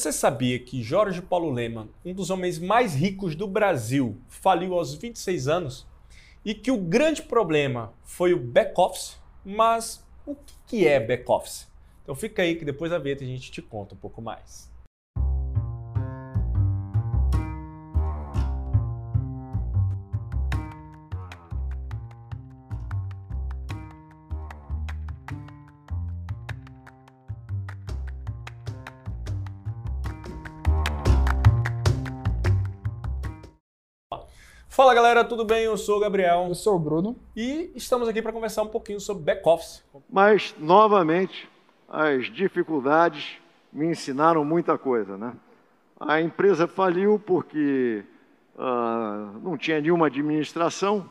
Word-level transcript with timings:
Você 0.00 0.12
sabia 0.12 0.58
que 0.58 0.82
Jorge 0.82 1.20
Paulo 1.20 1.50
Leman, 1.50 1.86
um 2.02 2.14
dos 2.14 2.30
homens 2.30 2.58
mais 2.58 2.94
ricos 2.94 3.34
do 3.34 3.46
Brasil, 3.46 4.16
faliu 4.30 4.72
aos 4.72 4.94
26 4.94 5.46
anos? 5.46 5.86
E 6.42 6.54
que 6.54 6.70
o 6.70 6.78
grande 6.78 7.20
problema 7.20 7.92
foi 8.02 8.32
o 8.32 8.38
back-office? 8.38 9.18
Mas 9.44 10.02
o 10.26 10.34
que 10.66 10.88
é 10.88 10.98
back-office? 10.98 11.68
Então 12.02 12.14
fica 12.14 12.40
aí 12.40 12.56
que 12.56 12.64
depois 12.64 12.90
da 12.90 12.98
vinheta 12.98 13.24
a 13.24 13.26
gente 13.26 13.50
te 13.50 13.60
conta 13.60 13.94
um 13.94 13.98
pouco 13.98 14.22
mais. 14.22 14.69
Fala 34.80 34.94
galera, 34.94 35.22
tudo 35.22 35.44
bem? 35.44 35.64
Eu 35.64 35.76
sou 35.76 35.98
o 35.98 36.00
Gabriel. 36.00 36.46
Eu 36.48 36.54
sou 36.54 36.76
o 36.76 36.78
Bruno. 36.78 37.14
E 37.36 37.70
estamos 37.74 38.08
aqui 38.08 38.22
para 38.22 38.32
conversar 38.32 38.62
um 38.62 38.68
pouquinho 38.68 38.98
sobre 38.98 39.22
back-office. 39.22 39.84
Mas, 40.08 40.54
novamente, 40.58 41.46
as 41.86 42.32
dificuldades 42.32 43.36
me 43.70 43.88
ensinaram 43.88 44.42
muita 44.42 44.78
coisa. 44.78 45.18
Né? 45.18 45.34
A 46.00 46.22
empresa 46.22 46.66
faliu 46.66 47.18
porque 47.18 48.02
uh, 48.56 49.38
não 49.42 49.58
tinha 49.58 49.78
nenhuma 49.82 50.06
administração, 50.06 51.10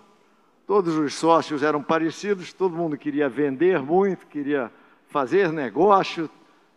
todos 0.65 0.97
os 0.97 1.13
sócios 1.13 1.61
eram 1.61 1.83
parecidos, 1.83 2.51
todo 2.51 2.75
mundo 2.75 2.97
queria 2.97 3.29
vender 3.29 3.79
muito, 3.83 4.25
queria 4.25 4.71
fazer 5.09 5.53
negócio, 5.53 6.27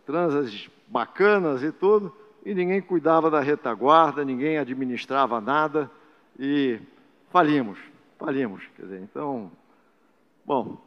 transas 0.05 0.69
bacanas 0.87 1.63
e 1.63 1.71
tudo, 1.71 2.15
e 2.45 2.53
ninguém 2.53 2.83
cuidava 2.83 3.31
da 3.31 3.39
retaguarda, 3.39 4.23
ninguém 4.23 4.59
administrava 4.59 5.41
nada 5.41 5.89
e 6.39 6.79
falimos, 7.29 7.79
falimos. 8.17 8.63
Quer 8.75 8.83
dizer, 8.83 9.01
então, 9.01 9.51
bom, 10.45 10.77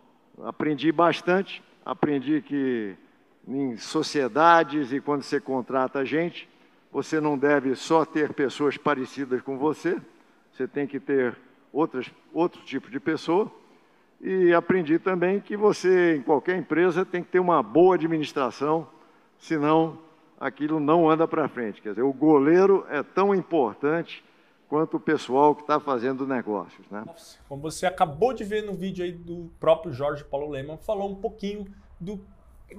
aprendi 0.45 0.91
bastante, 0.93 1.63
aprendi 1.85 2.43
que 2.43 2.95
em 3.47 3.77
sociedades 3.77 4.93
e 4.93 5.01
quando 5.01 5.23
você 5.23 5.41
contrata 5.41 6.05
gente, 6.05 6.49
você 6.91 7.21
não 7.21 7.39
deve 7.39 7.75
só 7.75 8.05
ter 8.05 8.33
pessoas 8.33 8.77
parecidas 8.77 9.41
com 9.43 9.57
você, 9.57 10.01
você 10.53 10.67
tem 10.67 10.87
que 10.87 10.99
ter 10.99 11.37
outras, 11.73 12.11
outro 12.33 12.63
tipo 12.63 12.91
de 12.91 12.99
pessoa. 12.99 13.51
E 14.21 14.53
aprendi 14.55 14.99
também 14.99 15.41
que 15.41 15.57
você, 15.57 16.17
em 16.17 16.23
qualquer 16.23 16.57
empresa, 16.57 17.05
tem 17.05 17.23
que 17.23 17.31
ter 17.31 17.39
uma 17.39 17.63
boa 17.63 17.97
administração, 17.97 18.89
senão 19.39 19.99
aquilo 20.41 20.81
não 20.81 21.09
anda 21.09 21.29
para 21.29 21.49
frente. 21.49 21.83
Quer 21.83 21.91
dizer, 21.91 22.03
o 22.03 22.13
goleiro 22.13 22.87
é 22.89 23.03
tão 23.03 23.35
importante 23.35 24.25
quanto 24.69 24.97
o 24.97 25.01
pessoal 25.01 25.55
que 25.55 25.63
está 25.63 25.79
fazendo 25.81 26.27
negócios. 26.27 26.87
Né? 26.91 27.05
Como 27.49 27.63
você 27.63 27.87
acabou 27.87 28.33
de 28.33 28.45
ver 28.45 28.63
no 28.63 28.75
vídeo 28.75 29.05
aí 29.05 29.13
do 29.13 29.51
próprio 29.59 29.93
Jorge 29.93 30.25
Paulo 30.25 30.51
Leman, 30.51 30.77
falou 30.79 31.11
um 31.11 31.15
pouquinho 31.15 31.67
do, 32.01 32.21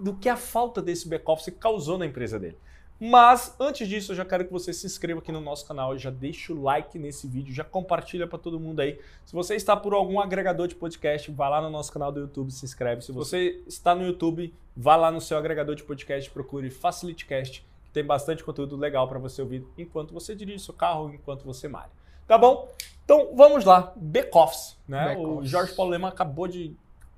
do 0.02 0.14
que 0.16 0.30
a 0.30 0.36
falta 0.36 0.82
desse 0.82 1.08
back-office 1.08 1.54
causou 1.60 1.98
na 1.98 2.06
empresa 2.06 2.40
dele. 2.40 2.58
Mas 3.00 3.56
antes 3.60 3.88
disso, 3.88 4.12
eu 4.12 4.16
já 4.16 4.26
quero 4.26 4.46
que 4.46 4.52
você 4.52 4.74
se 4.74 4.88
inscreva 4.88 5.20
aqui 5.20 5.32
no 5.32 5.40
nosso 5.40 5.68
canal 5.68 5.96
já 5.98 6.10
deixe 6.10 6.52
o 6.52 6.60
like 6.60 6.98
nesse 6.98 7.28
vídeo, 7.28 7.54
já 7.54 7.64
compartilha 7.64 8.26
para 8.26 8.40
todo 8.40 8.60
mundo 8.60 8.80
aí. 8.80 9.00
Se 9.24 9.34
você 9.34 9.56
está 9.56 9.78
por 9.78 9.94
algum 9.94 10.20
agregador 10.20 10.68
de 10.68 10.74
podcast, 10.74 11.30
vá 11.32 11.48
lá 11.48 11.62
no 11.62 11.70
nosso 11.70 11.94
canal 11.94 12.12
do 12.12 12.22
YouTube, 12.22 12.52
se 12.52 12.66
inscreve. 12.66 13.04
Se 13.04 13.12
você 13.12 13.62
está 13.68 13.94
no 13.94 14.04
YouTube, 14.04 14.52
vá 14.76 14.96
lá 14.96 15.12
no 15.12 15.22
seu 15.22 15.38
agregador 15.38 15.76
de 15.76 15.84
podcast, 15.84 16.30
procure 16.32 16.72
FacilityCast 16.72 17.64
tem 17.98 18.06
bastante 18.06 18.44
conteúdo 18.44 18.78
legal 18.78 19.08
para 19.08 19.18
você 19.18 19.42
ouvir 19.42 19.66
enquanto 19.76 20.14
você 20.14 20.36
dirige 20.36 20.64
seu 20.64 20.74
carro, 20.74 21.12
enquanto 21.12 21.44
você 21.44 21.68
malha. 21.68 21.90
Tá 22.28 22.38
bom? 22.38 22.70
Então 23.04 23.36
vamos 23.36 23.66
lá, 23.66 23.92
back-office. 23.96 24.78
Né? 24.88 25.16
Back 25.16 25.22
o 25.22 25.44
Jorge 25.44 25.74
Paulo 25.74 25.92
Lema 25.92 26.10
acabou 26.10 26.48
de, 26.48 26.76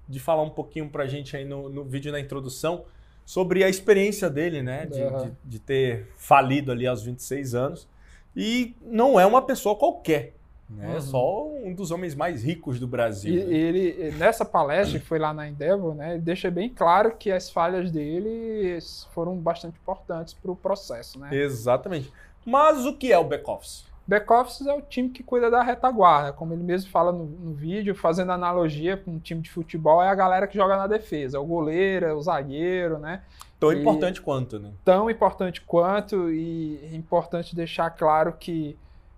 de 0.07 0.19
falar 0.21 0.43
um 0.43 0.49
pouquinho 0.49 0.89
para 0.89 1.03
a 1.03 1.07
gente 1.07 1.35
aí 1.35 1.43
no, 1.43 1.67
no 1.67 1.83
vídeo 1.83 2.13
na 2.13 2.19
introdução 2.19 2.85
sobre 3.25 3.61
a 3.61 3.67
experiência 3.67 4.29
dele, 4.29 4.61
né? 4.61 4.85
De, 4.85 5.01
uhum. 5.01 5.25
de, 5.25 5.31
de, 5.43 5.59
ter 5.59 6.07
falido 6.15 6.71
ali 6.71 6.87
aos 6.87 7.03
26 7.03 7.53
anos. 7.53 7.87
E 8.33 8.73
não 8.81 9.19
é 9.19 9.25
uma 9.25 9.41
pessoa 9.41 9.75
qualquer. 9.75 10.33
Né? 10.69 10.93
Uhum. 10.93 11.01
Só 11.01 11.47
um 11.47 11.73
dos 11.73 11.89
homens 11.89 12.13
mais 12.13 12.43
ricos 12.43 12.79
do 12.79 12.87
Brasil. 12.87 13.33
E, 13.33 13.43
né? 13.43 13.53
ele, 13.53 14.11
nessa 14.17 14.45
palestra 14.45 14.99
que 14.99 15.05
foi 15.05 15.17
lá 15.17 15.33
na 15.33 15.47
Endeavor, 15.47 15.95
né, 15.95 16.13
ele 16.13 16.21
deixa 16.21 16.51
bem 16.51 16.69
claro 16.69 17.15
que 17.17 17.31
as 17.31 17.49
falhas 17.49 17.91
dele 17.91 18.77
foram 19.11 19.35
bastante 19.37 19.79
importantes 19.79 20.33
para 20.33 20.51
o 20.51 20.55
processo. 20.55 21.19
Né? 21.19 21.29
Exatamente. 21.35 22.11
Mas 22.45 22.85
o 22.85 22.93
que 22.93 23.11
é 23.11 23.17
o 23.17 23.23
back-office? 23.23 23.89
Back-office 24.07 24.65
é 24.65 24.73
o 24.73 24.81
time 24.81 25.09
que 25.09 25.21
cuida 25.21 25.51
da 25.51 25.61
retaguarda, 25.61 26.33
como 26.33 26.53
ele 26.53 26.63
mesmo 26.63 26.89
fala 26.89 27.11
no, 27.11 27.25
no 27.25 27.53
vídeo, 27.53 27.93
fazendo 27.93 28.31
analogia 28.31 28.97
com 28.97 29.11
um 29.11 29.19
time 29.19 29.39
de 29.39 29.51
futebol, 29.51 30.01
é 30.01 30.09
a 30.09 30.15
galera 30.15 30.47
que 30.47 30.57
joga 30.57 30.75
na 30.75 30.87
defesa, 30.87 31.37
é 31.37 31.39
o 31.39 31.45
goleiro, 31.45 32.07
é 32.07 32.13
o 32.13 32.19
zagueiro, 32.19 32.97
né? 32.97 33.21
Tão 33.59 33.71
e, 33.71 33.79
importante 33.79 34.19
quanto, 34.19 34.57
né? 34.57 34.71
Tão 34.83 35.11
importante 35.11 35.61
quanto, 35.61 36.31
e 36.31 36.79
é 36.91 36.95
importante 36.95 37.55
deixar 37.55 37.91
claro 37.91 38.33
que 38.33 38.75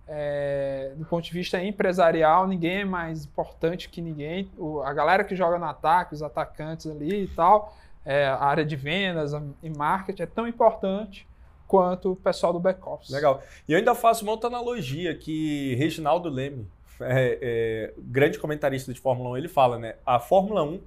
é, 0.08 0.92
do 0.96 1.04
ponto 1.04 1.24
de 1.24 1.32
vista 1.32 1.62
empresarial, 1.62 2.46
ninguém 2.46 2.80
é 2.80 2.84
mais 2.84 3.24
importante 3.24 3.88
que 3.88 4.00
ninguém. 4.00 4.50
O, 4.58 4.80
a 4.80 4.92
galera 4.92 5.24
que 5.24 5.36
joga 5.36 5.58
no 5.58 5.64
ataque, 5.64 6.14
os 6.14 6.22
atacantes 6.22 6.86
ali 6.86 7.24
e 7.24 7.28
tal, 7.28 7.76
é, 8.04 8.26
a 8.26 8.44
área 8.44 8.64
de 8.64 8.76
vendas 8.76 9.32
e 9.62 9.70
marketing 9.70 10.22
é 10.22 10.26
tão 10.26 10.46
importante 10.46 11.26
quanto 11.66 12.12
o 12.12 12.16
pessoal 12.16 12.52
do 12.52 12.60
back-office. 12.60 13.10
Legal. 13.10 13.42
E 13.66 13.72
eu 13.72 13.78
ainda 13.78 13.94
faço 13.94 14.24
uma 14.24 14.32
outra 14.32 14.48
analogia 14.48 15.16
que 15.16 15.74
Reginaldo 15.76 16.28
Leme, 16.28 16.68
é, 17.00 17.38
é, 17.40 17.94
grande 17.98 18.38
comentarista 18.38 18.92
de 18.92 19.00
Fórmula 19.00 19.30
1, 19.30 19.36
ele 19.38 19.48
fala, 19.48 19.78
né? 19.78 19.94
A 20.04 20.18
Fórmula 20.18 20.62
1 20.62 20.80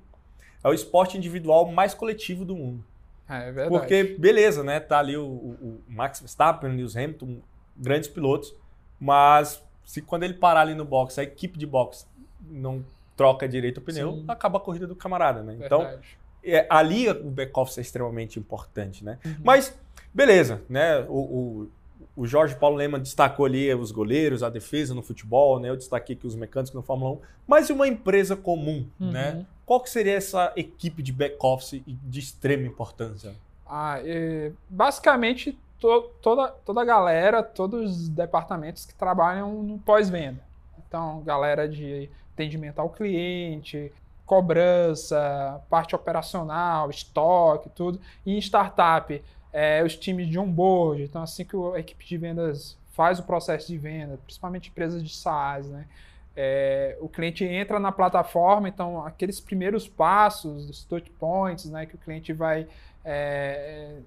é 0.64 0.70
o 0.70 0.74
esporte 0.74 1.18
individual 1.18 1.66
mais 1.72 1.94
coletivo 1.94 2.46
do 2.46 2.56
mundo. 2.56 2.84
É, 3.28 3.50
é 3.50 3.52
verdade. 3.52 3.70
Porque, 3.70 4.04
beleza, 4.20 4.64
né? 4.64 4.80
Tá 4.80 5.00
ali 5.00 5.18
o, 5.18 5.26
o, 5.26 5.82
o 5.88 5.92
Max 5.92 6.20
Verstappen, 6.20 6.70
o 6.70 6.76
Lewis 6.76 6.96
Hamilton, 6.96 7.40
grandes 7.76 8.08
pilotos. 8.08 8.54
Mas 9.00 9.64
se 9.84 10.02
quando 10.02 10.24
ele 10.24 10.34
parar 10.34 10.62
ali 10.62 10.74
no 10.74 10.86
box, 10.86 11.20
a 11.20 11.24
equipe 11.24 11.58
de 11.58 11.66
box 11.66 12.08
não 12.50 12.84
troca 13.16 13.48
direito 13.48 13.78
o 13.78 13.82
pneu, 13.82 14.14
Sim. 14.14 14.26
acaba 14.28 14.58
a 14.58 14.62
corrida 14.62 14.88
do 14.88 14.96
camarada, 14.96 15.42
né? 15.42 15.58
Então, 15.60 15.88
é, 16.44 16.66
ali 16.70 17.10
o 17.10 17.30
back-office 17.30 17.78
é 17.78 17.82
extremamente 17.82 18.38
importante, 18.40 19.04
né? 19.04 19.18
Uhum. 19.26 19.36
Mas, 19.44 19.78
beleza, 20.14 20.62
né? 20.70 21.00
O, 21.08 21.14
o, 21.14 21.72
o, 22.16 22.28
Jorge 22.28 22.56
Paulo 22.56 22.76
Lema 22.76 23.00
destacou 23.00 23.46
ali 23.46 23.74
os 23.74 23.92
goleiros, 23.92 24.44
a 24.44 24.50
defesa 24.50 24.94
no 24.94 25.02
futebol, 25.02 25.60
né? 25.60 25.70
Eu 25.70 25.78
destaquei 25.78 26.16
aqui 26.16 26.28
os 26.28 26.36
mecânicos 26.36 26.74
no 26.74 26.84
Fórmula 26.84 27.14
1. 27.14 27.20
Mas 27.48 27.70
e 27.70 27.74
uma 27.74 27.88
empresa 27.88 28.36
comum, 28.36 28.86
uhum. 29.00 29.12
né? 29.12 29.46
Qual 29.66 29.80
que 29.80 29.90
seria 29.90 30.14
essa 30.14 30.54
equipe 30.56 31.02
de 31.02 31.12
back-office 31.12 31.82
de 31.86 32.20
extrema 32.20 32.68
importância? 32.68 33.34
Ah, 33.66 34.00
é, 34.04 34.52
basicamente 34.70 35.58
to, 35.80 36.10
toda, 36.22 36.50
toda 36.66 36.82
a 36.82 36.86
galera, 36.86 37.44
todos 37.44 37.92
os 37.92 38.10
departamentos 38.10 38.86
que 38.86 38.94
trabalham 38.94 39.64
no 39.64 39.78
pós-venda. 39.80 40.42
Então, 40.88 41.22
galera 41.22 41.68
de 41.68 42.10
atendimento 42.34 42.80
ao 42.80 42.90
cliente, 42.90 43.92
cobrança, 44.26 45.62
parte 45.70 45.96
operacional, 45.96 46.90
estoque, 46.90 47.70
tudo. 47.70 48.00
E 48.26 48.36
em 48.36 48.40
startup, 48.40 49.24
é, 49.54 49.84
os 49.84 49.96
times 49.96 50.28
de 50.28 50.40
onboard. 50.40 51.04
Então, 51.04 51.22
assim 51.22 51.46
que 51.46 51.56
a 51.76 51.80
equipe 51.80 52.06
de 52.06 52.18
vendas 52.18 52.78
faz 52.92 53.20
o 53.20 53.24
processo 53.24 53.68
de 53.68 53.78
venda, 53.78 54.18
principalmente 54.24 54.70
empresas 54.70 55.04
de 55.04 55.14
SaaS, 55.14 55.68
né? 55.68 55.86
É, 56.38 56.98
o 57.00 57.08
cliente 57.08 57.46
entra 57.46 57.80
na 57.80 57.92
plataforma, 57.92 58.68
então 58.68 59.06
aqueles 59.06 59.40
primeiros 59.40 59.88
passos, 59.88 60.70
os 60.70 60.84
touch 60.84 61.10
points, 61.12 61.70
né, 61.70 61.86
que 61.86 61.96
o 61.96 61.98
cliente 61.98 62.34
vai 62.34 62.68
é, 63.06 64.00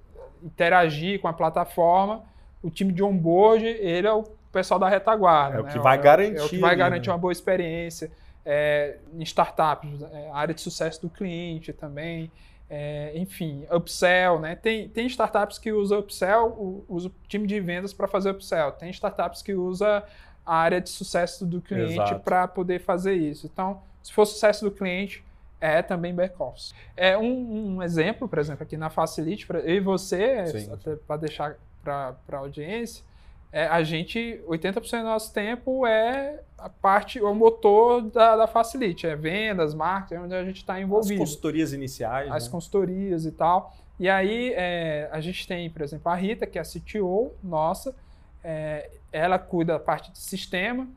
interagir 0.42 1.20
com 1.20 1.28
a 1.28 1.32
plataforma, 1.32 2.22
o 2.62 2.70
time 2.70 2.92
de 2.92 3.02
onboard, 3.02 3.64
ele 3.64 4.06
é 4.06 4.12
o 4.12 4.24
pessoal 4.52 4.78
da 4.78 4.88
retaguarda. 4.88 5.58
É 5.58 5.60
o 5.60 5.64
né? 5.64 5.72
que 5.72 5.78
vai 5.78 5.98
garantir. 5.98 6.38
É 6.38 6.42
o 6.42 6.48
que 6.48 6.58
vai 6.58 6.76
garantir 6.76 7.08
né? 7.08 7.12
uma 7.12 7.18
boa 7.18 7.32
experiência. 7.32 8.10
É, 8.44 8.96
em 9.12 9.22
startups, 9.22 10.02
é, 10.02 10.30
área 10.32 10.54
de 10.54 10.60
sucesso 10.60 11.02
do 11.02 11.10
cliente 11.10 11.72
também. 11.72 12.30
É, 12.70 13.12
enfim, 13.14 13.66
upsell, 13.70 14.38
né? 14.40 14.54
Tem, 14.54 14.88
tem 14.88 15.06
startups 15.06 15.58
que 15.58 15.72
usam 15.72 16.00
upsell, 16.00 16.84
usa 16.88 17.08
o 17.08 17.12
time 17.26 17.46
de 17.46 17.60
vendas 17.60 17.94
para 17.94 18.06
fazer 18.06 18.30
upsell. 18.30 18.72
Tem 18.72 18.90
startups 18.90 19.40
que 19.42 19.54
usa 19.54 20.04
a 20.48 20.56
área 20.56 20.80
de 20.80 20.88
sucesso 20.88 21.44
do 21.44 21.60
cliente 21.60 22.14
para 22.24 22.48
poder 22.48 22.80
fazer 22.80 23.12
isso. 23.12 23.46
Então, 23.46 23.82
se 24.02 24.10
for 24.10 24.24
sucesso 24.24 24.64
do 24.64 24.70
cliente, 24.70 25.22
é 25.60 25.82
também 25.82 26.14
back-office. 26.14 26.74
É 26.96 27.18
um, 27.18 27.76
um, 27.76 27.82
exemplo, 27.82 28.26
por 28.26 28.38
exemplo, 28.38 28.62
aqui 28.62 28.74
na 28.74 28.88
Facility, 28.88 29.46
pra, 29.46 29.58
eu 29.58 29.74
e 29.76 29.80
você, 29.80 30.66
para 31.06 31.18
deixar 31.18 31.56
para 31.84 32.16
a 32.32 32.36
audiência, 32.36 33.04
é, 33.52 33.66
a 33.66 33.82
gente, 33.82 34.40
80% 34.48 34.98
do 34.98 35.04
nosso 35.04 35.34
tempo 35.34 35.86
é 35.86 36.40
a 36.56 36.70
parte, 36.70 37.20
o 37.20 37.34
motor 37.34 38.02
da, 38.02 38.34
da 38.36 38.46
Facilite, 38.46 39.06
é 39.06 39.14
vendas, 39.14 39.74
marketing, 39.74 40.22
onde 40.22 40.34
a 40.34 40.44
gente 40.44 40.56
está 40.56 40.80
envolvido. 40.80 41.22
As 41.22 41.28
consultorias 41.28 41.72
iniciais. 41.74 42.30
As 42.32 42.44
né? 42.46 42.50
consultorias 42.50 43.26
e 43.26 43.32
tal. 43.32 43.76
E 44.00 44.08
aí 44.08 44.54
é, 44.54 45.10
a 45.12 45.20
gente 45.20 45.46
tem, 45.46 45.68
por 45.68 45.82
exemplo, 45.82 46.10
a 46.10 46.14
Rita, 46.14 46.46
que 46.46 46.58
é 46.58 46.62
a 46.62 46.64
CTO 46.64 47.32
nossa, 47.42 47.94
é, 48.42 48.90
ela 49.12 49.38
cuida 49.38 49.74
da 49.74 49.78
parte 49.78 50.10
de 50.12 50.18
sistema, 50.18 50.88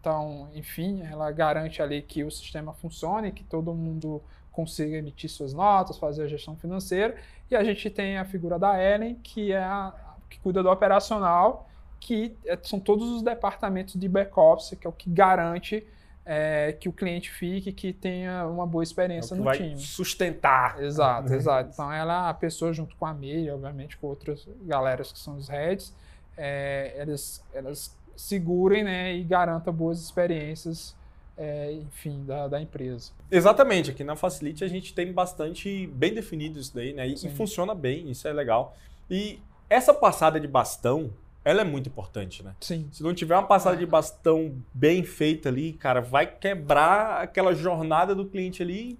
então, 0.00 0.48
enfim, 0.54 1.02
ela 1.02 1.30
garante 1.32 1.82
ali 1.82 2.02
que 2.02 2.22
o 2.24 2.30
sistema 2.30 2.72
funcione, 2.72 3.32
que 3.32 3.44
todo 3.44 3.74
mundo 3.74 4.22
consiga 4.52 4.96
emitir 4.96 5.28
suas 5.28 5.52
notas, 5.52 5.98
fazer 5.98 6.24
a 6.24 6.26
gestão 6.26 6.56
financeira. 6.56 7.16
E 7.50 7.56
a 7.56 7.64
gente 7.64 7.90
tem 7.90 8.16
a 8.16 8.24
figura 8.24 8.58
da 8.58 8.82
Ellen, 8.82 9.16
que 9.16 9.52
é 9.52 9.62
a 9.62 9.92
que 10.28 10.38
cuida 10.40 10.62
do 10.62 10.70
operacional 10.70 11.68
que 12.00 12.36
é, 12.46 12.58
são 12.62 12.78
todos 12.78 13.08
os 13.10 13.22
departamentos 13.22 13.94
de 13.94 14.08
back-office, 14.08 14.76
que 14.78 14.86
é 14.86 14.90
o 14.90 14.92
que 14.92 15.10
garante 15.10 15.86
é, 16.24 16.72
que 16.78 16.88
o 16.88 16.92
cliente 16.92 17.30
fique, 17.30 17.72
que 17.72 17.92
tenha 17.92 18.46
uma 18.46 18.66
boa 18.66 18.84
experiência 18.84 19.34
é 19.34 19.38
no 19.38 19.44
vai 19.44 19.56
time. 19.56 19.78
Sustentar. 19.78 20.82
Exato, 20.82 21.32
exato. 21.32 21.70
Então 21.72 21.92
ela 21.92 22.26
é 22.26 22.30
a 22.30 22.34
pessoa 22.34 22.72
junto 22.72 22.94
com 22.96 23.06
a 23.06 23.14
Meire, 23.14 23.50
obviamente 23.50 23.96
com 23.96 24.06
outras 24.06 24.46
galeras 24.62 25.10
que 25.10 25.18
são 25.18 25.36
os 25.36 25.48
heads, 25.48 25.94
é, 26.38 26.94
elas, 26.96 27.44
elas 27.52 27.94
segurem 28.16 28.84
né, 28.84 29.14
e 29.14 29.24
garantam 29.24 29.72
boas 29.72 30.00
experiências, 30.00 30.96
é, 31.36 31.72
enfim, 31.72 32.24
da, 32.24 32.48
da, 32.48 32.60
empresa. 32.60 33.10
Exatamente. 33.30 33.90
Aqui 33.90 34.02
na 34.04 34.16
Facilite 34.16 34.64
a 34.64 34.68
gente 34.68 34.94
tem 34.94 35.12
bastante 35.12 35.86
bem 35.88 36.14
definido 36.14 36.58
isso 36.58 36.74
daí, 36.74 36.92
né? 36.92 37.08
E, 37.08 37.14
e 37.14 37.30
funciona 37.30 37.74
bem, 37.74 38.10
isso 38.10 38.26
é 38.26 38.32
legal. 38.32 38.76
E 39.10 39.40
essa 39.68 39.92
passada 39.92 40.40
de 40.40 40.48
bastão, 40.48 41.10
ela 41.44 41.60
é 41.60 41.64
muito 41.64 41.88
importante, 41.88 42.42
né? 42.42 42.54
Sim. 42.60 42.88
Se 42.92 43.02
não 43.02 43.14
tiver 43.14 43.34
uma 43.34 43.46
passada 43.46 43.76
de 43.76 43.86
bastão 43.86 44.54
bem 44.72 45.02
feita 45.02 45.48
ali, 45.48 45.72
cara, 45.72 46.00
vai 46.00 46.26
quebrar 46.26 47.22
aquela 47.22 47.54
jornada 47.54 48.14
do 48.14 48.26
cliente 48.26 48.62
ali 48.62 48.98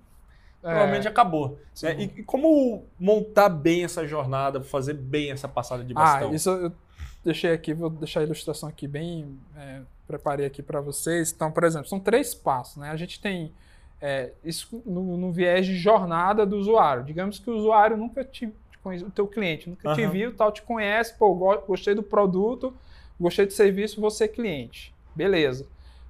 é. 0.62 0.68
provavelmente 0.68 1.08
acabou. 1.08 1.58
É, 1.82 1.94
e, 1.94 2.04
e, 2.16 2.22
como 2.22 2.84
montar 2.98 3.48
bem 3.48 3.84
essa 3.84 4.06
jornada, 4.06 4.60
fazer 4.60 4.94
bem 4.94 5.30
essa 5.30 5.48
passada 5.48 5.84
de 5.84 5.94
bastão? 5.94 6.30
Ah, 6.30 6.34
isso 6.34 6.50
eu 6.50 6.72
deixei 7.24 7.52
aqui, 7.52 7.74
vou 7.74 7.90
deixar 7.90 8.20
a 8.20 8.22
ilustração 8.22 8.68
aqui 8.68 8.86
bem, 8.88 9.38
é, 9.56 9.80
preparei 10.06 10.46
aqui 10.46 10.62
para 10.62 10.80
vocês. 10.80 11.32
Então, 11.32 11.50
por 11.50 11.64
exemplo, 11.64 11.88
são 11.88 12.00
três 12.00 12.34
passos, 12.34 12.76
né? 12.76 12.90
A 12.90 12.96
gente 12.96 13.20
tem 13.20 13.52
é, 14.00 14.32
isso 14.44 14.82
no, 14.86 15.16
no, 15.16 15.32
viés 15.32 15.66
de 15.66 15.76
jornada 15.76 16.46
do 16.46 16.56
usuário. 16.56 17.04
Digamos 17.04 17.38
que 17.38 17.50
o 17.50 17.56
usuário 17.56 17.96
nunca 17.96 18.24
te 18.24 18.52
o 18.84 19.10
teu 19.10 19.26
cliente 19.26 19.68
nunca 19.68 19.90
uhum. 19.90 19.94
te 19.94 20.06
viu, 20.06 20.34
tal, 20.34 20.50
te 20.50 20.62
conhece, 20.62 21.12
pô, 21.18 21.34
gostei 21.66 21.94
do 21.94 22.02
produto, 22.02 22.72
gostei 23.20 23.44
do 23.44 23.52
serviço, 23.52 24.00
você 24.00 24.24
é 24.24 24.28
cliente. 24.28 24.94
Beleza. 25.14 25.66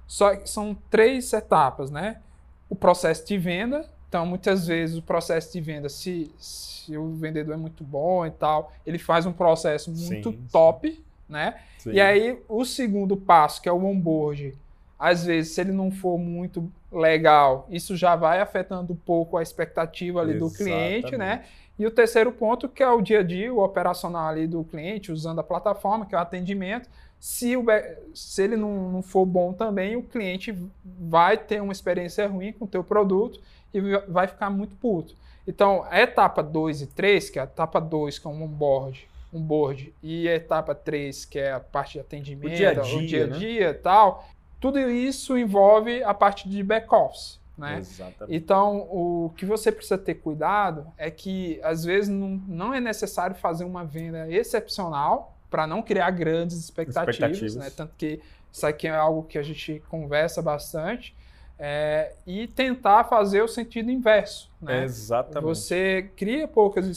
Só 0.07 0.35
que 0.35 0.49
são 0.49 0.77
três 0.89 1.33
etapas, 1.33 1.91
né? 1.91 2.21
O 2.69 2.75
processo 2.75 3.25
de 3.27 3.37
venda. 3.37 3.89
Então, 4.09 4.25
muitas 4.25 4.65
vezes 4.65 4.97
o 4.97 5.03
processo 5.03 5.53
de 5.53 5.61
venda, 5.61 5.87
se, 5.87 6.31
se 6.39 6.97
o 6.97 7.13
vendedor 7.13 7.53
é 7.53 7.57
muito 7.57 7.83
bom 7.83 8.25
e 8.25 8.31
tal, 8.31 8.73
ele 8.83 8.97
faz 8.97 9.27
um 9.27 9.31
processo 9.31 9.91
muito 9.91 10.31
sim, 10.31 10.47
top, 10.51 10.91
sim. 10.91 11.03
né? 11.29 11.59
Sim. 11.77 11.91
E 11.91 12.01
aí, 12.01 12.39
o 12.49 12.65
segundo 12.65 13.15
passo, 13.15 13.61
que 13.61 13.69
é 13.69 13.71
o 13.71 13.85
onboard, 13.85 14.57
às 14.97 15.23
vezes, 15.23 15.53
se 15.53 15.61
ele 15.61 15.71
não 15.71 15.91
for 15.91 16.17
muito 16.17 16.69
legal, 16.91 17.67
isso 17.69 17.95
já 17.95 18.15
vai 18.15 18.41
afetando 18.41 18.93
um 18.93 18.95
pouco 18.95 19.37
a 19.37 19.43
expectativa 19.43 20.21
ali 20.21 20.33
Exatamente. 20.33 20.57
do 20.57 20.63
cliente, 20.63 21.17
né? 21.17 21.45
E 21.77 21.85
o 21.85 21.91
terceiro 21.91 22.31
ponto, 22.31 22.67
que 22.67 22.81
é 22.81 22.89
o 22.89 23.01
dia 23.01 23.19
a 23.19 23.23
dia, 23.23 23.53
o 23.53 23.63
operacional 23.63 24.27
ali 24.27 24.47
do 24.47 24.63
cliente, 24.63 25.11
usando 25.11 25.39
a 25.39 25.43
plataforma, 25.43 26.05
que 26.05 26.15
é 26.15 26.17
o 26.17 26.21
atendimento. 26.21 26.89
Se, 27.19 27.55
o, 27.55 27.63
se 28.13 28.43
ele 28.43 28.57
não, 28.57 28.91
não 28.91 29.01
for 29.01 29.25
bom 29.25 29.53
também, 29.53 29.95
o 29.95 30.01
cliente 30.03 30.53
vai 30.83 31.37
ter 31.37 31.61
uma 31.61 31.71
experiência 31.71 32.27
ruim 32.27 32.51
com 32.51 32.65
o 32.65 32.67
teu 32.67 32.83
produto 32.83 33.39
e 33.73 33.81
vai 34.07 34.27
ficar 34.27 34.49
muito 34.49 34.75
puto. 34.75 35.15
Então, 35.47 35.85
a 35.89 35.99
etapa 35.99 36.43
2 36.43 36.81
e 36.81 36.87
3, 36.87 37.29
que 37.29 37.39
é 37.39 37.41
a 37.41 37.45
etapa 37.45 37.79
2, 37.79 38.19
que 38.19 38.27
é 38.27 38.29
um 38.29 38.43
onboard, 38.43 39.07
um 39.33 39.41
board, 39.41 39.93
e 40.01 40.27
a 40.27 40.35
etapa 40.35 40.75
3, 40.75 41.25
que 41.25 41.39
é 41.39 41.51
a 41.51 41.59
parte 41.59 41.93
de 41.93 41.99
atendimento, 41.99 42.53
o 42.53 42.55
dia 42.55 42.69
a 42.69 42.73
dia, 42.73 43.07
dia, 43.07 43.25
-a 43.25 43.27
-dia 43.27 43.67
né? 43.67 43.73
tal, 43.73 44.27
tudo 44.59 44.79
isso 44.79 45.37
envolve 45.37 46.03
a 46.03 46.13
parte 46.13 46.47
de 46.49 46.61
back-office. 46.61 47.39
Né? 47.57 47.83
Então, 48.29 48.87
o 48.89 49.33
que 49.35 49.45
você 49.45 49.71
precisa 49.71 49.97
ter 49.97 50.15
cuidado 50.15 50.87
é 50.97 51.11
que, 51.11 51.59
às 51.61 51.83
vezes, 51.83 52.09
não, 52.09 52.41
não 52.47 52.73
é 52.73 52.79
necessário 52.79 53.35
fazer 53.35 53.65
uma 53.65 53.83
venda 53.83 54.31
excepcional 54.31 55.35
para 55.49 55.67
não 55.67 55.81
criar 55.81 56.09
grandes 56.11 56.57
expectativas, 56.57 57.15
expectativas. 57.15 57.55
Né? 57.55 57.69
Tanto 57.75 57.93
que 57.97 58.21
isso 58.51 58.65
aqui 58.65 58.87
é 58.87 58.95
algo 58.95 59.23
que 59.23 59.37
a 59.37 59.43
gente 59.43 59.83
conversa 59.89 60.41
bastante. 60.41 61.13
É, 61.61 62.13
e 62.25 62.47
tentar 62.47 63.03
fazer 63.03 63.41
o 63.41 63.47
sentido 63.47 63.91
inverso. 63.91 64.49
Né? 64.61 64.85
Exatamente. 64.85 65.43
Você 65.43 66.09
cria 66.15 66.47
poucas 66.47 66.87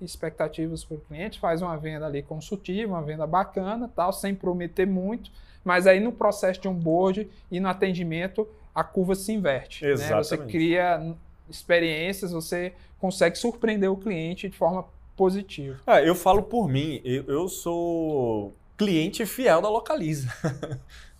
expectativas 0.00 0.84
para 0.84 0.96
o 0.96 1.00
cliente, 1.00 1.40
faz 1.40 1.60
uma 1.60 1.76
venda 1.76 2.06
ali 2.06 2.22
consultiva, 2.22 2.92
uma 2.92 3.02
venda 3.02 3.26
bacana, 3.26 3.90
tal, 3.94 4.12
sem 4.12 4.32
prometer 4.32 4.86
muito, 4.86 5.32
mas 5.64 5.86
aí 5.88 5.98
no 5.98 6.12
processo 6.12 6.60
de 6.60 6.68
onboard 6.68 7.28
e 7.50 7.58
no 7.58 7.68
atendimento 7.68 8.46
a 8.72 8.84
curva 8.84 9.16
se 9.16 9.32
inverte. 9.32 9.84
Né? 9.84 9.94
Você 9.96 10.38
cria 10.38 11.14
experiências, 11.48 12.30
você 12.30 12.72
consegue 13.00 13.36
surpreender 13.36 13.90
o 13.90 13.96
cliente 13.96 14.48
de 14.48 14.56
forma 14.56 14.84
positiva. 15.16 15.78
Ah, 15.86 16.02
eu 16.02 16.14
falo 16.14 16.42
por 16.42 16.68
mim, 16.68 17.00
eu, 17.04 17.24
eu 17.26 17.48
sou 17.48 18.54
cliente 18.76 19.24
fiel 19.26 19.62
da 19.62 19.68
Localiza. 19.68 20.32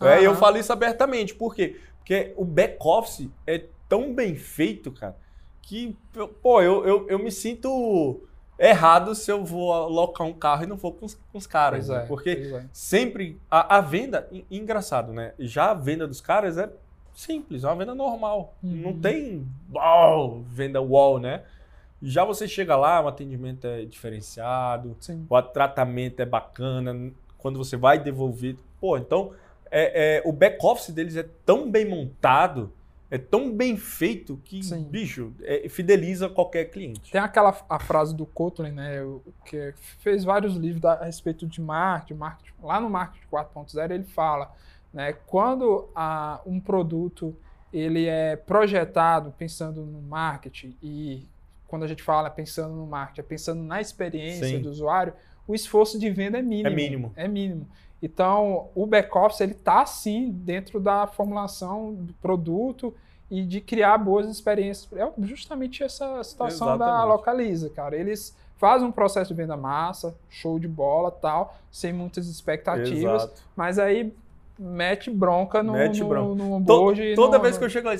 Uhum. 0.01 0.09
é, 0.09 0.27
eu 0.27 0.35
falo 0.37 0.59
isso 0.59 0.73
abertamente, 0.73 1.35
por 1.35 1.55
quê? 1.55 1.81
Porque 2.05 2.35
o 2.37 2.45
back-office 2.45 3.31
é 3.47 3.65
tão 3.89 4.15
bem 4.15 4.37
feito, 4.37 4.93
cara, 4.93 5.17
que, 5.63 5.97
pô, 6.43 6.61
eu, 6.61 6.87
eu, 6.87 7.09
eu 7.09 7.19
me 7.19 7.33
sinto 7.33 8.21
errado 8.59 9.15
se 9.15 9.33
eu 9.33 9.43
vou 9.43 9.73
alocar 9.73 10.27
um 10.27 10.35
carro 10.35 10.65
e 10.65 10.67
não 10.67 10.77
for 10.77 10.93
com 10.93 11.07
os, 11.07 11.15
com 11.15 11.39
os 11.39 11.47
caras. 11.47 11.89
Né? 11.89 12.03
É, 12.03 12.07
porque 12.07 12.53
é. 12.55 12.65
sempre 12.75 13.41
a, 13.51 13.79
a, 13.79 13.81
venda, 13.81 14.29
engraçado, 14.51 15.15
né? 15.15 15.33
Já 15.39 15.71
a 15.71 15.75
venda 15.75 16.07
dos 16.07 16.21
caras 16.21 16.59
é 16.59 16.71
simples, 17.15 17.65
é 17.65 17.69
uma 17.69 17.77
venda 17.77 17.95
normal. 17.95 18.55
Uhum. 18.63 18.71
Não 18.71 18.93
tem 19.01 19.47
uau, 19.73 20.43
venda 20.47 20.83
wall, 20.83 21.19
né? 21.19 21.43
Já 22.03 22.23
você 22.23 22.47
chega 22.47 22.77
lá, 22.77 23.01
o 23.01 23.09
atendimento 23.09 23.67
é 23.67 23.87
diferenciado, 23.87 24.95
Sim. 25.01 25.27
o 25.27 25.43
tratamento 25.43 26.21
é 26.21 26.27
bacana, 26.27 27.11
quando 27.39 27.57
você 27.57 27.79
vai 27.79 27.99
devolver. 27.99 28.59
Pô, 28.79 28.99
então 28.99 29.33
é, 29.75 30.17
é 30.17 30.23
o 30.25 30.33
back-office 30.33 30.91
deles 30.91 31.17
é 31.17 31.27
tão 31.45 31.71
bem 31.71 31.89
montado, 31.89 32.73
é 33.11 33.19
tão 33.19 33.53
bem 33.53 33.77
feito 33.77 34.41
que, 34.45 34.63
Sim. 34.63 34.85
bicho, 34.85 35.33
é, 35.43 35.69
fideliza 35.69 36.29
qualquer 36.29 36.67
cliente. 36.67 37.11
Tem 37.11 37.21
aquela 37.21 37.57
a 37.69 37.79
frase 37.79 38.15
do 38.15 38.25
Kotlin, 38.25 38.73
né, 38.73 39.01
que 39.45 39.75
fez 39.99 40.25
vários 40.25 40.57
livros 40.57 40.85
a 40.85 41.05
respeito 41.05 41.47
de 41.47 41.61
marketing, 41.61 42.19
marketing 42.19 42.53
lá 42.63 42.81
no 42.81 42.89
Marketing 42.89 43.27
4.0 43.31 43.91
ele 43.91 44.05
fala 44.05 44.51
né? 44.95 45.13
Quando 45.27 45.89
a, 45.95 46.41
um 46.47 46.61
produto 46.61 47.37
ele 47.73 48.07
é 48.07 48.37
projetado 48.37 49.35
pensando 49.37 49.85
no 49.85 50.01
marketing 50.01 50.77
e 50.81 51.29
quando 51.67 51.83
a 51.83 51.89
gente 51.89 52.05
fala 52.05 52.31
pensando 52.31 52.73
no 52.73 52.87
marketing, 52.87 53.21
é 53.21 53.25
pensando 53.25 53.63
na 53.65 53.81
experiência 53.81 54.47
Sim. 54.47 54.63
do 54.63 54.71
usuário, 54.71 55.13
o 55.49 55.55
esforço 55.55 55.99
de 55.99 56.09
venda 56.09 56.39
é 56.39 56.43
mínimo. 56.43 56.69
É 56.69 56.71
mínimo. 56.71 57.13
É 57.17 57.29
mínimo. 57.29 57.69
Então, 58.05 58.69
o 58.75 58.87
back-office 58.87 59.41
ele 59.41 59.53
está 59.53 59.87
sim 59.87 60.31
dentro 60.31 60.79
da 60.79 61.07
formulação 61.07 61.95
do 61.95 62.13
produto 62.15 62.93
e 63.31 63.43
de 63.43 63.63
criar 63.63 63.97
boas 63.97 64.29
experiências. 64.29 64.87
É 64.93 65.11
justamente 65.23 65.83
essa 65.83 66.23
situação 66.23 66.69
Exatamente. 66.69 66.99
da 66.99 67.05
Localiza, 67.05 67.71
cara. 67.71 67.97
Eles 67.97 68.37
fazem 68.59 68.87
um 68.87 68.93
processo 68.93 69.33
de 69.33 69.41
venda 69.41 69.57
massa, 69.57 70.15
show 70.29 70.59
de 70.59 70.69
bola, 70.69 71.11
tal, 71.11 71.57
sem 71.73 71.95
muitas 71.95 72.27
expectativas, 72.27 73.23
Exato. 73.23 73.43
mas 73.57 73.79
aí 73.79 74.13
mete 74.59 75.11
bronca 75.11 75.63
no, 75.63 75.73
mete 75.73 76.05
bronca. 76.05 76.29
no, 76.29 76.35
no 76.35 76.53
onboard. 76.57 77.15
toda 77.15 77.39
no, 77.39 77.43
vez 77.43 77.57
que 77.57 77.65
eu 77.65 77.71
chego 77.71 77.89
lá, 77.89 77.97